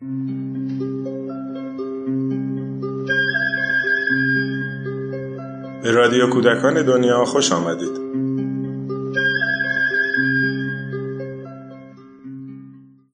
به 0.00 0.06
رادیو 5.90 6.30
کودکان 6.30 6.86
دنیا 6.86 7.24
خوش 7.24 7.52
آمدید 7.52 7.96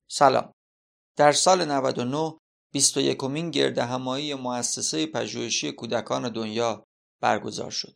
سلام 0.08 0.52
در 1.16 1.32
سال 1.32 1.64
99 1.64 2.38
21 2.72 3.24
مین 3.24 3.50
گرد 3.50 3.78
همایی 3.78 4.34
مؤسسه 4.34 5.06
پژوهشی 5.06 5.72
کودکان 5.72 6.32
دنیا 6.32 6.84
برگزار 7.20 7.70
شد. 7.70 7.94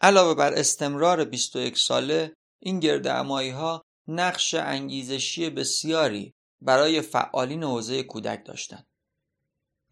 علاوه 0.00 0.34
بر 0.34 0.54
استمرار 0.54 1.24
21 1.24 1.78
ساله 1.78 2.34
این 2.62 2.80
گرد 2.80 3.06
همایی 3.06 3.50
ها 3.50 3.82
نقش 4.08 4.54
انگیزشی 4.54 5.50
بسیاری 5.50 6.34
برای 6.60 7.00
فعالین 7.00 7.62
حوزه 7.62 8.02
کودک 8.02 8.44
داشتند. 8.44 8.86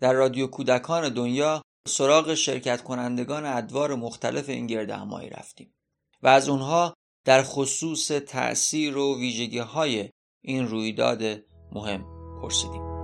در 0.01 0.13
رادیو 0.13 0.47
کودکان 0.47 1.09
دنیا 1.09 1.63
سراغ 1.89 2.35
شرکت 2.35 2.83
کنندگان 2.83 3.45
ادوار 3.47 3.95
مختلف 3.95 4.49
این 4.49 4.67
گرد 4.67 4.91
همایی 4.91 5.31
رفتیم 5.31 5.75
و 6.23 6.29
از 6.29 6.49
اونها 6.49 6.95
در 7.25 7.43
خصوص 7.43 8.07
تأثیر 8.09 8.97
و 8.97 9.19
ویژگی 9.19 9.59
های 9.59 10.11
این 10.41 10.69
رویداد 10.69 11.23
مهم 11.73 12.07
پرسیدیم. 12.43 12.96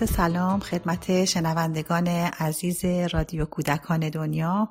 عرض 0.00 0.10
سلام 0.10 0.60
خدمت 0.60 1.24
شنوندگان 1.24 2.08
عزیز 2.08 2.84
رادیو 2.84 3.44
کودکان 3.44 4.08
دنیا 4.08 4.68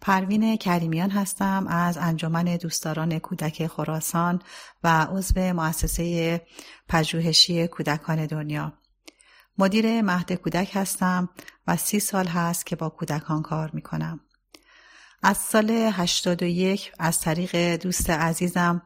پروین 0.00 0.56
کریمیان 0.56 1.10
هستم 1.10 1.66
از 1.68 1.98
انجمن 1.98 2.44
دوستداران 2.44 3.18
کودک 3.18 3.66
خراسان 3.66 4.42
و 4.84 5.04
عضو 5.04 5.40
مؤسسه 5.40 6.40
پژوهشی 6.88 7.66
کودکان 7.66 8.26
دنیا 8.26 8.72
مدیر 9.58 10.02
مهد 10.02 10.32
کودک 10.32 10.70
هستم 10.74 11.28
و 11.66 11.76
سی 11.76 12.00
سال 12.00 12.26
هست 12.26 12.66
که 12.66 12.76
با 12.76 12.88
کودکان 12.88 13.42
کار 13.42 13.70
می 13.72 13.82
کنم. 13.82 14.20
از 15.22 15.36
سال 15.36 15.70
81 15.70 16.92
از 16.98 17.20
طریق 17.20 17.76
دوست 17.76 18.10
عزیزم 18.10 18.82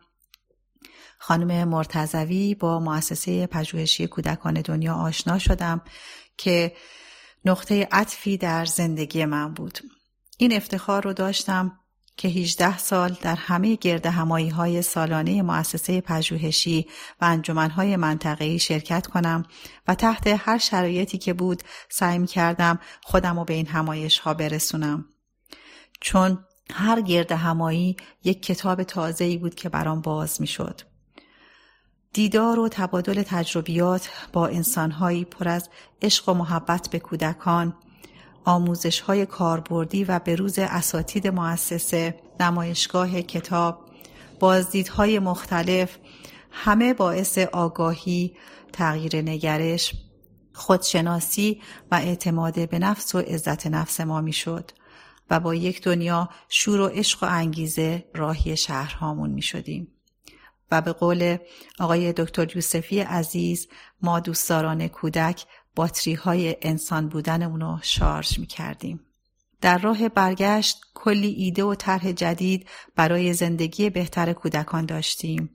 خانم 1.25 1.69
مرتزوی 1.69 2.55
با 2.55 2.81
مؤسسه 2.81 3.47
پژوهشی 3.47 4.06
کودکان 4.06 4.55
دنیا 4.55 4.95
آشنا 4.95 5.39
شدم 5.39 5.81
که 6.37 6.73
نقطه 7.45 7.89
عطفی 7.92 8.37
در 8.37 8.65
زندگی 8.65 9.25
من 9.25 9.55
بود. 9.55 9.78
این 10.39 10.53
افتخار 10.53 11.05
رو 11.05 11.12
داشتم 11.12 11.78
که 12.17 12.28
18 12.28 12.78
سال 12.78 13.17
در 13.20 13.34
همه 13.34 13.77
گرد 13.77 14.06
همایی 14.06 14.48
های 14.48 14.83
سالانه 14.83 15.43
مؤسسه 15.43 16.00
پژوهشی 16.00 16.87
و 17.20 17.25
انجمنهای 17.25 17.97
منطقه‌ای 17.97 18.59
شرکت 18.59 19.06
کنم 19.06 19.43
و 19.89 19.95
تحت 19.95 20.27
هر 20.27 20.59
شرایطی 20.59 21.19
که 21.19 21.33
بود 21.33 21.62
سعی 21.91 22.27
کردم 22.27 22.78
خودم 23.03 23.39
رو 23.39 23.45
به 23.45 23.55
این 23.55 23.67
همایش 23.67 24.19
ها 24.19 24.34
برسونم. 24.34 25.04
چون 26.00 26.44
هر 26.71 27.00
گرد 27.00 27.33
همایی 27.33 27.97
یک 28.25 28.43
کتاب 28.43 28.83
تازه‌ای 28.83 29.37
بود 29.37 29.54
که 29.54 29.69
برام 29.69 30.00
باز 30.00 30.41
می 30.41 30.47
شد. 30.47 30.91
دیدار 32.12 32.59
و 32.59 32.69
تبادل 32.69 33.23
تجربیات 33.23 34.11
با 34.33 34.47
انسانهایی 34.47 35.25
پر 35.25 35.49
از 35.49 35.69
عشق 36.03 36.28
و 36.28 36.34
محبت 36.34 36.89
به 36.91 36.99
کودکان، 36.99 37.75
آموزش 38.45 39.00
های 39.00 39.27
کاربردی 39.27 40.05
و 40.05 40.19
بروز 40.19 40.59
اساتید 40.59 41.28
مؤسسه، 41.28 42.21
نمایشگاه 42.41 43.22
کتاب، 43.22 43.91
بازدیدهای 44.41 45.19
مختلف، 45.19 45.97
همه 46.51 46.95
باعث 46.95 47.39
آگاهی، 47.39 48.37
تغییر 48.72 49.17
نگرش، 49.17 49.95
خودشناسی 50.55 51.61
و 51.91 51.95
اعتماد 51.95 52.69
به 52.69 52.78
نفس 52.78 53.15
و 53.15 53.19
عزت 53.19 53.67
نفس 53.67 54.01
ما 54.01 54.21
می 54.21 54.33
شد 54.33 54.71
و 55.31 55.41
با 55.41 55.55
یک 55.55 55.83
دنیا 55.83 56.28
شور 56.49 56.81
و 56.81 56.87
عشق 56.87 57.22
و 57.22 57.27
انگیزه 57.31 58.05
راهی 58.15 58.56
شهرهامون 58.56 59.31
می 59.31 59.43
شدیم. 59.43 59.89
و 60.72 60.81
به 60.81 60.93
قول 60.93 61.37
آقای 61.78 62.12
دکتر 62.12 62.56
یوسفی 62.56 63.00
عزیز 63.00 63.69
ما 64.03 64.21
دوستداران 64.21 64.88
کودک 64.88 65.47
باتری 65.77 66.15
های 66.15 66.56
انسان 66.62 67.09
بودن 67.09 67.43
اونو 67.43 67.78
شارژ 67.83 68.38
می 68.38 68.47
کردیم. 68.47 69.00
در 69.60 69.78
راه 69.78 70.09
برگشت 70.09 70.81
کلی 70.94 71.28
ایده 71.28 71.65
و 71.65 71.75
طرح 71.75 72.12
جدید 72.12 72.69
برای 72.97 73.33
زندگی 73.33 73.91
بهتر 73.91 74.33
کودکان 74.33 74.87
داشتیم. 74.87 75.50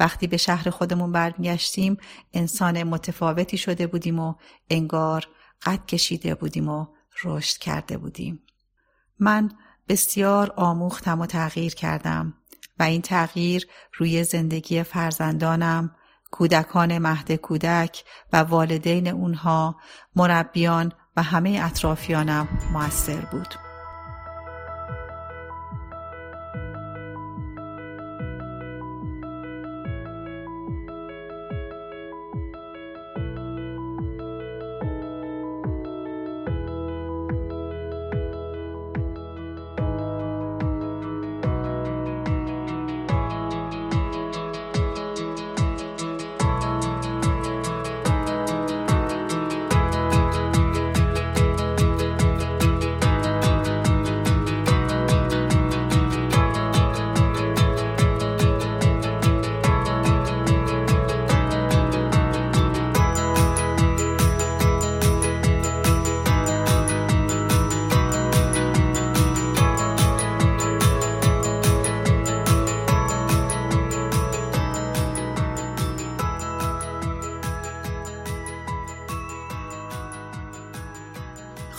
وقتی 0.00 0.26
به 0.26 0.36
شهر 0.36 0.70
خودمون 0.70 1.12
برگشتیم 1.12 1.96
انسان 2.32 2.82
متفاوتی 2.82 3.58
شده 3.58 3.86
بودیم 3.86 4.18
و 4.18 4.34
انگار 4.70 5.28
قد 5.62 5.86
کشیده 5.86 6.34
بودیم 6.34 6.68
و 6.68 6.86
رشد 7.24 7.58
کرده 7.58 7.98
بودیم. 7.98 8.42
من 9.18 9.52
بسیار 9.88 10.52
آموختم 10.56 11.20
و 11.20 11.26
تغییر 11.26 11.74
کردم. 11.74 12.41
و 12.78 12.82
این 12.82 13.02
تغییر 13.02 13.66
روی 13.94 14.24
زندگی 14.24 14.82
فرزندانم، 14.82 15.94
کودکان 16.30 16.98
مهد 16.98 17.32
کودک 17.32 18.04
و 18.32 18.36
والدین 18.36 19.08
اونها، 19.08 19.76
مربیان 20.16 20.92
و 21.16 21.22
همه 21.22 21.60
اطرافیانم 21.64 22.48
موثر 22.72 23.20
بود. 23.20 23.71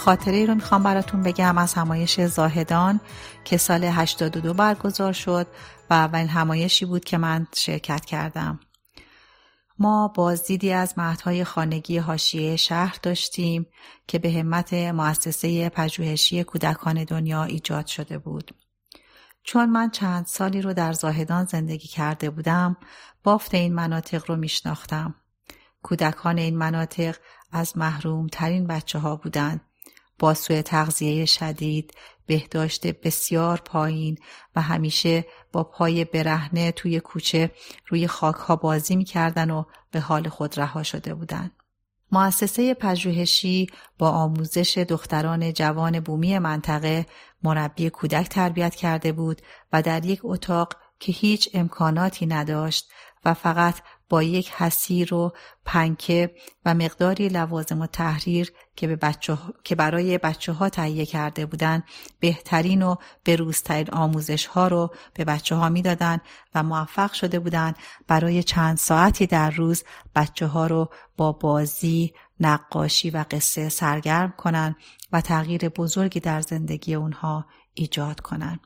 خاطره 0.03 0.37
ای 0.37 0.45
رو 0.45 0.55
می‌خوام 0.55 0.83
براتون 0.83 1.23
بگم 1.23 1.57
از 1.57 1.73
همایش 1.73 2.21
زاهدان 2.21 2.99
که 3.43 3.57
سال 3.57 3.83
82 3.83 4.53
برگزار 4.53 5.13
شد 5.13 5.47
و 5.89 5.93
اولین 5.93 6.27
همایشی 6.27 6.85
بود 6.85 7.05
که 7.05 7.17
من 7.17 7.47
شرکت 7.55 8.05
کردم. 8.05 8.59
ما 9.79 10.07
بازدیدی 10.07 10.71
از 10.71 10.93
مهدهای 10.97 11.43
خانگی 11.43 11.97
حاشیه 11.97 12.55
شهر 12.55 12.97
داشتیم 13.03 13.65
که 14.07 14.19
به 14.19 14.31
همت 14.31 14.73
مؤسسه 14.73 15.69
پژوهشی 15.69 16.43
کودکان 16.43 17.03
دنیا 17.03 17.43
ایجاد 17.43 17.85
شده 17.85 18.17
بود. 18.17 18.55
چون 19.43 19.69
من 19.69 19.89
چند 19.89 20.25
سالی 20.25 20.61
رو 20.61 20.73
در 20.73 20.93
زاهدان 20.93 21.45
زندگی 21.45 21.87
کرده 21.87 22.29
بودم، 22.29 22.77
بافت 23.23 23.53
این 23.53 23.73
مناطق 23.73 24.29
رو 24.29 24.35
میشناختم. 24.35 25.15
کودکان 25.83 26.37
این 26.37 26.57
مناطق 26.57 27.15
از 27.51 27.77
محروم 27.77 28.27
ترین 28.27 28.67
بچه 28.67 28.99
ها 28.99 29.15
بودند 29.15 29.61
با 30.19 30.33
سوء 30.33 30.61
تغذیه 30.61 31.25
شدید، 31.25 31.93
بهداشت 32.25 32.87
بسیار 32.87 33.61
پایین 33.65 34.17
و 34.55 34.61
همیشه 34.61 35.25
با 35.51 35.63
پای 35.63 36.05
برهنه 36.05 36.71
توی 36.71 36.99
کوچه 36.99 37.51
روی 37.87 38.07
خاکها 38.07 38.55
بازی 38.55 38.95
می‌کردن 38.95 39.51
و 39.51 39.63
به 39.91 39.99
حال 39.99 40.29
خود 40.29 40.59
رها 40.59 40.83
شده 40.83 41.13
بودند. 41.13 41.51
مؤسسه 42.11 42.73
پژوهشی 42.73 43.67
با 43.97 44.09
آموزش 44.09 44.77
دختران 44.77 45.53
جوان 45.53 45.99
بومی 45.99 46.39
منطقه 46.39 47.05
مربی 47.43 47.89
کودک 47.89 48.29
تربیت 48.29 48.75
کرده 48.75 49.11
بود 49.11 49.41
و 49.73 49.81
در 49.81 50.05
یک 50.05 50.19
اتاق 50.23 50.73
که 50.99 51.11
هیچ 51.11 51.49
امکاناتی 51.53 52.25
نداشت 52.25 52.91
و 53.25 53.33
فقط 53.33 53.75
با 54.13 54.23
یک 54.23 54.51
حسیر 54.51 55.13
و 55.13 55.31
پنکه 55.65 56.35
و 56.65 56.73
مقداری 56.73 57.29
لوازم 57.29 57.81
و 57.81 57.87
تحریر 57.87 58.51
که, 58.75 58.87
به 58.87 58.95
بچه 58.95 59.37
که 59.63 59.75
برای 59.75 60.17
بچه 60.17 60.51
ها 60.51 60.69
تهیه 60.69 61.05
کرده 61.05 61.45
بودند 61.45 61.83
بهترین 62.19 62.81
و 62.81 62.95
بروزترین 63.25 63.89
آموزش 63.91 64.45
ها 64.45 64.67
رو 64.67 64.93
به 65.13 65.25
بچه 65.25 65.55
ها 65.55 65.69
می‌دادند 65.69 66.21
و 66.55 66.63
موفق 66.63 67.13
شده 67.13 67.39
بودند 67.39 67.75
برای 68.07 68.43
چند 68.43 68.77
ساعتی 68.77 69.27
در 69.27 69.49
روز 69.49 69.83
بچه 70.15 70.47
ها 70.47 70.67
رو 70.67 70.89
با 71.17 71.31
بازی، 71.31 72.13
نقاشی 72.39 73.09
و 73.09 73.25
قصه 73.31 73.69
سرگرم 73.69 74.33
کنند 74.37 74.75
و 75.11 75.21
تغییر 75.21 75.69
بزرگی 75.69 76.19
در 76.19 76.41
زندگی 76.41 76.93
اونها 76.95 77.45
ایجاد 77.73 78.19
کنند. 78.19 78.59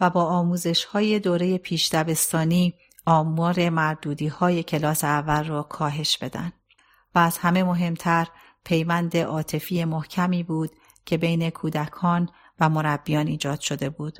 و 0.00 0.10
با 0.10 0.24
آموزش 0.24 0.84
های 0.84 1.18
دوره 1.18 1.58
پیش 1.58 1.88
دبستانی 1.88 2.74
آمار 3.06 3.70
مردودی 3.70 4.26
های 4.26 4.62
کلاس 4.62 5.04
اول 5.04 5.44
را 5.44 5.62
کاهش 5.62 6.18
بدن 6.18 6.52
و 7.14 7.18
از 7.18 7.38
همه 7.38 7.64
مهمتر 7.64 8.26
پیوند 8.64 9.16
عاطفی 9.16 9.84
محکمی 9.84 10.42
بود 10.42 10.70
که 11.04 11.16
بین 11.16 11.50
کودکان 11.50 12.28
و 12.60 12.68
مربیان 12.68 13.26
ایجاد 13.26 13.60
شده 13.60 13.90
بود 13.90 14.18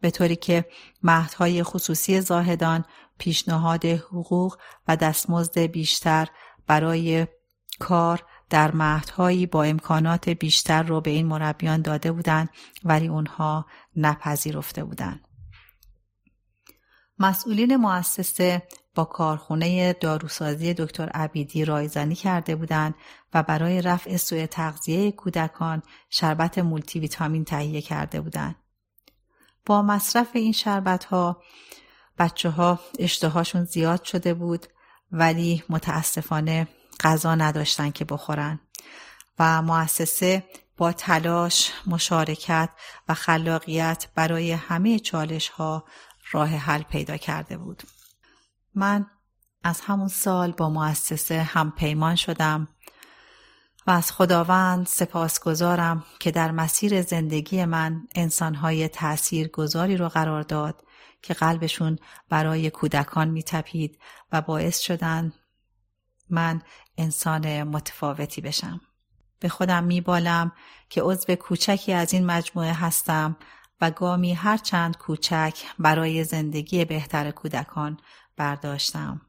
به 0.00 0.10
طوری 0.10 0.36
که 0.36 0.64
مهدهای 1.02 1.62
خصوصی 1.62 2.20
زاهدان 2.20 2.84
پیشنهاد 3.18 3.84
حقوق 3.84 4.56
و 4.88 4.96
دستمزد 4.96 5.58
بیشتر 5.58 6.28
برای 6.66 7.26
کار 7.78 8.22
در 8.50 8.72
مهدهایی 8.72 9.46
با 9.46 9.64
امکانات 9.64 10.28
بیشتر 10.28 10.82
رو 10.82 11.00
به 11.00 11.10
این 11.10 11.26
مربیان 11.26 11.82
داده 11.82 12.12
بودند 12.12 12.48
ولی 12.84 13.08
اونها 13.08 13.66
نپذیرفته 13.96 14.84
بودند. 14.84 15.27
مسئولین 17.18 17.76
مؤسسه 17.76 18.62
با 18.94 19.04
کارخونه 19.04 19.92
داروسازی 19.92 20.74
دکتر 20.74 21.08
عبیدی 21.08 21.64
رایزنی 21.64 22.14
کرده 22.14 22.56
بودند 22.56 22.94
و 23.34 23.42
برای 23.42 23.82
رفع 23.82 24.16
سوء 24.16 24.46
تغذیه 24.46 25.12
کودکان 25.12 25.82
شربت 26.10 26.58
مولتی 26.58 27.00
ویتامین 27.00 27.44
تهیه 27.44 27.80
کرده 27.80 28.20
بودند. 28.20 28.56
با 29.66 29.82
مصرف 29.82 30.28
این 30.32 30.52
شربت 30.52 31.04
ها 31.04 31.42
بچه 32.18 32.50
ها 32.50 32.80
اشتهاشون 32.98 33.64
زیاد 33.64 34.04
شده 34.04 34.34
بود 34.34 34.66
ولی 35.12 35.64
متاسفانه 35.68 36.68
غذا 37.00 37.34
نداشتن 37.34 37.90
که 37.90 38.04
بخورن 38.04 38.60
و 39.38 39.62
مؤسسه 39.62 40.44
با 40.76 40.92
تلاش، 40.92 41.72
مشارکت 41.86 42.68
و 43.08 43.14
خلاقیت 43.14 44.08
برای 44.14 44.52
همه 44.52 44.98
چالش 44.98 45.48
ها 45.48 45.84
راه 46.30 46.48
حل 46.48 46.82
پیدا 46.82 47.16
کرده 47.16 47.56
بود. 47.56 47.82
من 48.74 49.06
از 49.62 49.80
همون 49.80 50.08
سال 50.08 50.52
با 50.52 50.70
مؤسسه 50.70 51.42
هم 51.42 51.70
پیمان 51.70 52.16
شدم 52.16 52.68
و 53.86 53.90
از 53.90 54.12
خداوند 54.12 54.86
سپاسگزارم 54.86 56.04
که 56.20 56.30
در 56.30 56.50
مسیر 56.50 57.02
زندگی 57.02 57.64
من 57.64 58.06
انسانهای 58.14 58.88
تأثیر 58.88 59.48
گذاری 59.48 59.96
رو 59.96 60.08
قرار 60.08 60.42
داد 60.42 60.84
که 61.22 61.34
قلبشون 61.34 61.98
برای 62.28 62.70
کودکان 62.70 63.28
میتپید 63.28 63.98
و 64.32 64.40
باعث 64.40 64.78
شدن 64.78 65.32
من 66.30 66.62
انسان 66.98 67.62
متفاوتی 67.62 68.40
بشم. 68.40 68.80
به 69.40 69.48
خودم 69.48 69.84
میبالم 69.84 70.52
که 70.88 71.02
عضو 71.02 71.34
کوچکی 71.34 71.92
از 71.92 72.12
این 72.12 72.26
مجموعه 72.26 72.72
هستم 72.72 73.36
و 73.80 73.90
گامی 73.90 74.34
هرچند 74.34 74.96
کوچک 74.96 75.54
برای 75.78 76.24
زندگی 76.24 76.84
بهتر 76.84 77.30
کودکان 77.30 77.96
برداشتم. 78.36 79.20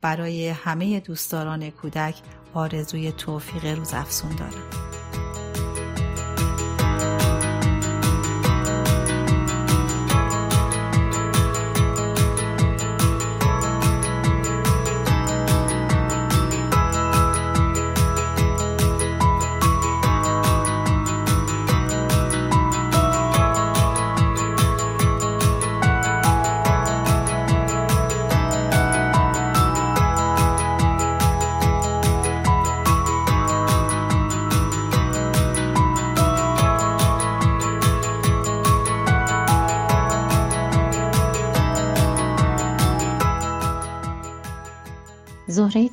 برای 0.00 0.48
همه 0.48 1.00
دوستداران 1.00 1.70
کودک 1.70 2.22
آرزوی 2.54 3.12
توفیق 3.12 3.64
روزافزون 3.64 4.36
دارم. 4.36 4.95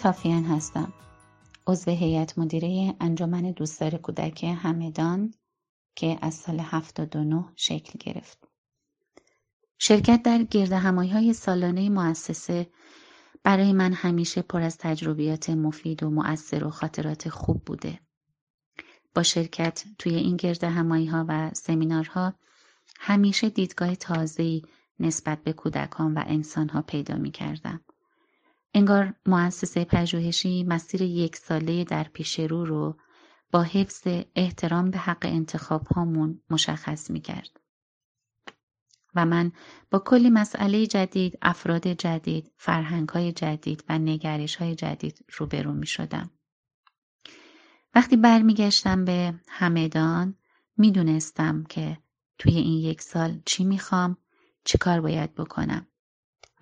تافیان 0.03 0.44
هستم. 0.44 0.94
عضو 1.67 1.91
هیئت 1.91 2.38
مدیره 2.38 2.95
انجمن 3.00 3.51
دوستدار 3.51 3.97
کودک 3.97 4.44
همدان 4.44 5.33
که 5.95 6.17
از 6.21 6.33
سال 6.33 6.59
79 6.59 7.45
شکل 7.55 8.00
گرفت. 8.00 8.47
شرکت 9.79 10.23
در 10.23 10.44
گرد 10.44 10.71
همایی 10.71 11.11
های 11.11 11.33
سالانه 11.33 11.89
مؤسسه 11.89 12.67
برای 13.44 13.73
من 13.73 13.94
همیشه 13.94 14.41
پر 14.41 14.61
از 14.61 14.77
تجربیات 14.77 15.50
مفید 15.50 16.03
و 16.03 16.09
مؤثر 16.09 16.63
و 16.63 16.69
خاطرات 16.69 17.29
خوب 17.29 17.65
بوده. 17.65 17.99
با 19.15 19.23
شرکت 19.23 19.83
توی 19.99 20.15
این 20.15 20.38
گرد 20.38 20.63
همایی 20.63 21.06
ها 21.06 21.25
و 21.27 21.51
سمینارها 21.53 22.33
همیشه 22.99 23.49
دیدگاه 23.49 23.95
تازه‌ای 23.95 24.61
نسبت 24.99 25.44
به 25.44 25.53
کودکان 25.53 26.13
و 26.13 26.23
انسانها 26.27 26.81
پیدا 26.81 27.15
می 27.15 27.31
کردم. 27.31 27.81
انگار 28.73 29.13
مؤسسه 29.25 29.85
پژوهشی 29.85 30.63
مسیر 30.63 31.01
یک 31.01 31.35
ساله 31.35 31.83
در 31.83 32.03
پیش 32.03 32.39
رو 32.39 32.65
رو 32.65 32.97
با 33.51 33.61
حفظ 33.61 34.07
احترام 34.35 34.92
به 34.92 34.97
حق 34.97 35.25
انتخاب 35.25 35.87
هامون 35.87 36.42
مشخص 36.49 37.11
می 37.11 37.21
کرد. 37.21 37.59
و 39.15 39.25
من 39.25 39.51
با 39.92 39.99
کلی 39.99 40.30
مسئله 40.30 40.87
جدید، 40.87 41.37
افراد 41.42 41.87
جدید، 41.87 42.51
فرهنگ 42.57 43.09
های 43.09 43.31
جدید 43.31 43.83
و 43.89 43.97
نگرش 43.99 44.56
های 44.56 44.75
جدید 44.75 45.25
روبرو 45.37 45.73
می 45.73 45.87
شدم. 45.87 46.31
وقتی 47.95 48.18
برمیگشتم 48.18 49.06
به 49.06 49.39
همدان 49.47 50.35
می‌دونستم 50.77 51.63
که 51.63 51.97
توی 52.37 52.53
این 52.53 52.80
یک 52.80 53.01
سال 53.01 53.42
چی 53.45 53.63
می‌خوام 53.63 54.18
چی 54.63 54.77
کار 54.77 55.01
باید 55.01 55.35
بکنم 55.35 55.87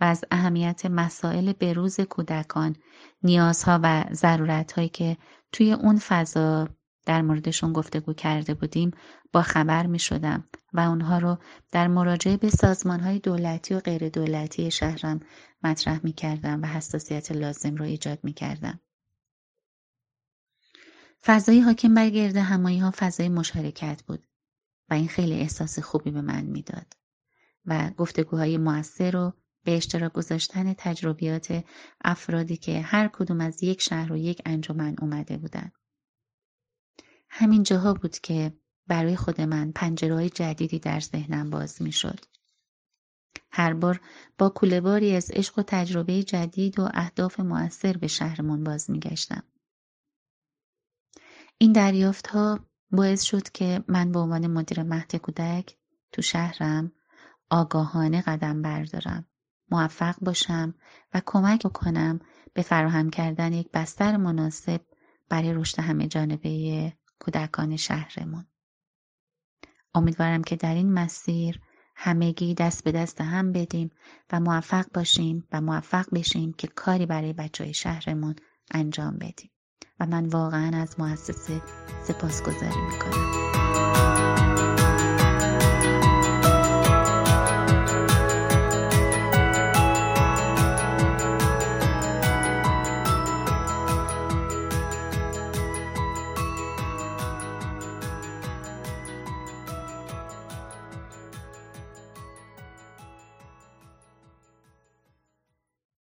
و 0.01 0.03
از 0.03 0.25
اهمیت 0.31 0.85
مسائل 0.85 1.53
بروز 1.53 1.99
کودکان 2.01 2.75
نیازها 3.23 3.79
و 3.83 4.05
ضرورتهایی 4.13 4.89
که 4.89 5.17
توی 5.51 5.73
اون 5.73 5.97
فضا 5.97 6.69
در 7.05 7.21
موردشون 7.21 7.73
گفتگو 7.73 8.13
کرده 8.13 8.53
بودیم 8.53 8.91
با 9.33 9.41
خبر 9.41 9.85
می 9.85 9.99
شدم 9.99 10.47
و 10.73 10.79
اونها 10.79 11.17
رو 11.17 11.37
در 11.71 11.87
مراجعه 11.87 12.37
به 12.37 12.49
سازمان 12.49 12.99
های 12.99 13.19
دولتی 13.19 13.73
و 13.73 13.79
غیر 13.79 14.09
دولتی 14.09 14.71
شهرم 14.71 15.19
مطرح 15.63 15.99
می 16.03 16.13
کردم 16.13 16.61
و 16.61 16.65
حساسیت 16.65 17.31
لازم 17.31 17.75
رو 17.75 17.85
ایجاد 17.85 18.19
می 18.23 18.33
کردم. 18.33 18.79
فضای 21.23 21.59
حاکم 21.59 21.93
بر 21.93 22.09
گرد 22.09 22.37
همایی 22.37 22.79
ها 22.79 22.91
فضای 22.95 23.29
مشارکت 23.29 24.03
بود 24.03 24.23
و 24.89 24.93
این 24.93 25.07
خیلی 25.07 25.33
احساس 25.33 25.79
خوبی 25.79 26.11
به 26.11 26.21
من 26.21 26.45
می‌داد 26.45 26.93
و 27.65 27.91
گفتگوهای 27.97 28.57
موثر 28.57 29.15
و 29.15 29.33
به 29.63 29.77
اشتراک 29.77 30.13
گذاشتن 30.13 30.73
تجربیات 30.73 31.63
افرادی 32.01 32.57
که 32.57 32.81
هر 32.81 33.07
کدوم 33.07 33.41
از 33.41 33.63
یک 33.63 33.81
شهر 33.81 34.13
و 34.13 34.17
یک 34.17 34.41
انجمن 34.45 34.95
اومده 35.01 35.37
بودن. 35.37 35.71
همین 37.29 37.63
جاها 37.63 37.93
بود 37.93 38.19
که 38.19 38.53
برای 38.87 39.15
خود 39.15 39.41
من 39.41 39.71
پنجرهای 39.71 40.29
جدیدی 40.29 40.79
در 40.79 40.99
ذهنم 40.99 41.49
باز 41.49 41.81
می 41.81 41.91
شد. 41.91 42.19
هر 43.51 43.73
بار 43.73 44.01
با 44.37 44.49
کولهباری 44.49 45.15
از 45.15 45.31
عشق 45.31 45.59
و 45.59 45.63
تجربه 45.67 46.23
جدید 46.23 46.79
و 46.79 46.89
اهداف 46.93 47.39
موثر 47.39 47.97
به 47.97 48.07
شهرمون 48.07 48.63
باز 48.63 48.89
می 48.89 48.99
گشتم. 48.99 49.43
این 51.57 51.71
دریافت 51.71 52.27
ها 52.27 52.59
باعث 52.91 53.21
شد 53.21 53.49
که 53.49 53.83
من 53.87 54.11
به 54.11 54.19
عنوان 54.19 54.47
مدیر 54.47 54.83
مهد 54.83 55.15
کودک 55.15 55.77
تو 56.11 56.21
شهرم 56.21 56.91
آگاهانه 57.49 58.21
قدم 58.21 58.61
بردارم 58.61 59.25
موفق 59.71 60.15
باشم 60.21 60.73
و 61.13 61.21
کمک 61.25 61.61
کنم 61.73 62.19
به 62.53 62.61
فراهم 62.61 63.09
کردن 63.09 63.53
یک 63.53 63.71
بستر 63.73 64.17
مناسب 64.17 64.81
برای 65.29 65.53
رشد 65.53 65.79
همه 65.79 66.07
جانبه 66.07 66.93
کودکان 67.19 67.75
شهرمون. 67.75 68.45
امیدوارم 69.95 70.43
که 70.43 70.55
در 70.55 70.73
این 70.73 70.93
مسیر 70.93 71.59
همگی 71.95 72.53
دست 72.53 72.83
به 72.83 72.91
دست 72.91 73.21
هم 73.21 73.51
بدیم 73.51 73.91
و 74.31 74.39
موفق 74.39 74.85
باشیم 74.93 75.47
و 75.51 75.61
موفق 75.61 76.05
بشیم 76.13 76.53
که 76.53 76.67
کاری 76.67 77.05
برای 77.05 77.33
بچه 77.33 77.63
های 77.63 77.73
شهرمون 77.73 78.35
انجام 78.71 79.17
بدیم. 79.17 79.51
و 79.99 80.05
من 80.05 80.25
واقعا 80.25 80.81
از 80.81 80.99
مؤسسه 80.99 81.61
سپاسگزاری 82.03 82.81
می‌کنم. 82.91 84.10